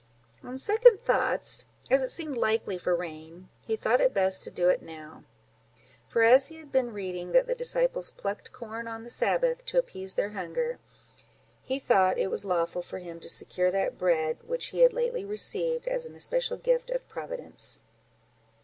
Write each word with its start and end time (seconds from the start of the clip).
On 0.41 0.57
second 0.57 0.99
thoughts, 0.99 1.67
as 1.91 2.01
it 2.01 2.09
seemed 2.09 2.35
likely 2.35 2.75
for 2.79 2.95
rain, 2.95 3.49
he 3.67 3.75
thought 3.75 4.01
it 4.01 4.15
best 4.15 4.41
to 4.41 4.49
do 4.49 4.67
it 4.67 4.81
now; 4.81 5.25
for 6.07 6.23
as 6.23 6.47
he 6.47 6.55
had 6.55 6.71
been 6.71 6.91
reading 6.91 7.33
that 7.33 7.45
the 7.45 7.53
disciples 7.53 8.09
plucked 8.09 8.51
corn 8.51 8.87
on 8.87 9.03
the 9.03 9.11
Sabbath 9.11 9.59
day, 9.59 9.63
to 9.73 9.77
appease 9.77 10.15
their 10.15 10.31
hunger, 10.31 10.79
he 11.61 11.77
thought 11.77 12.17
it 12.17 12.31
was 12.31 12.43
lawful 12.43 12.81
for 12.81 12.97
him 12.97 13.19
to 13.19 13.29
secure 13.29 13.69
that 13.69 13.99
bread 13.99 14.39
which 14.47 14.69
he 14.69 14.79
had 14.79 14.91
lately 14.91 15.23
received 15.23 15.87
as 15.87 16.07
an 16.07 16.15
especial 16.15 16.57
gift 16.57 16.89
of 16.89 17.07
Providence. 17.07 17.77